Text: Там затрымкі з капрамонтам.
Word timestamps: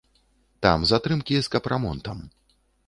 Там 0.65 0.87
затрымкі 0.93 1.39
з 1.41 1.47
капрамонтам. 1.57 2.27